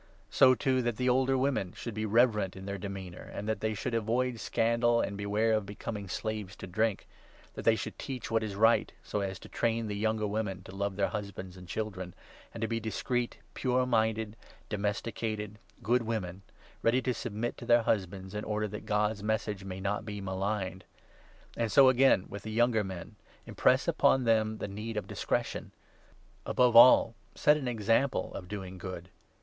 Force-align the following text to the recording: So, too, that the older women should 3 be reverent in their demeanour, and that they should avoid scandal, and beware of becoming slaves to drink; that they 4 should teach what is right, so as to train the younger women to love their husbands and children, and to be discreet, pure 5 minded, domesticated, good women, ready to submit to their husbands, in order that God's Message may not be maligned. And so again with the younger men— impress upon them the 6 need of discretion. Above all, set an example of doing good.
So, 0.31 0.55
too, 0.55 0.81
that 0.81 0.97
the 0.97 1.07
older 1.09 1.37
women 1.37 1.73
should 1.73 1.93
3 1.93 2.01
be 2.01 2.05
reverent 2.07 2.55
in 2.55 2.65
their 2.65 2.79
demeanour, 2.79 3.21
and 3.31 3.47
that 3.47 3.59
they 3.59 3.75
should 3.75 3.93
avoid 3.93 4.39
scandal, 4.39 4.99
and 4.99 5.15
beware 5.15 5.53
of 5.53 5.63
becoming 5.67 6.07
slaves 6.07 6.55
to 6.55 6.65
drink; 6.65 7.07
that 7.53 7.65
they 7.65 7.75
4 7.75 7.77
should 7.77 7.99
teach 7.99 8.31
what 8.31 8.41
is 8.41 8.55
right, 8.55 8.91
so 9.03 9.19
as 9.21 9.37
to 9.37 9.47
train 9.47 9.85
the 9.85 9.95
younger 9.95 10.25
women 10.25 10.63
to 10.63 10.75
love 10.75 10.95
their 10.95 11.09
husbands 11.09 11.55
and 11.55 11.67
children, 11.67 12.15
and 12.51 12.61
to 12.61 12.67
be 12.67 12.79
discreet, 12.79 13.37
pure 13.53 13.81
5 13.81 13.89
minded, 13.89 14.35
domesticated, 14.69 15.59
good 15.83 16.01
women, 16.01 16.41
ready 16.81 16.99
to 17.03 17.13
submit 17.13 17.55
to 17.57 17.65
their 17.67 17.83
husbands, 17.83 18.33
in 18.33 18.43
order 18.43 18.67
that 18.67 18.87
God's 18.87 19.21
Message 19.21 19.63
may 19.63 19.79
not 19.79 20.03
be 20.03 20.19
maligned. 20.19 20.83
And 21.55 21.71
so 21.71 21.89
again 21.89 22.25
with 22.27 22.41
the 22.41 22.49
younger 22.51 22.83
men— 22.83 23.17
impress 23.45 23.87
upon 23.87 24.23
them 24.23 24.57
the 24.57 24.65
6 24.65 24.73
need 24.73 24.97
of 24.97 25.05
discretion. 25.05 25.71
Above 26.43 26.75
all, 26.75 27.13
set 27.35 27.55
an 27.55 27.67
example 27.67 28.33
of 28.33 28.47
doing 28.47 28.79
good. 28.79 29.09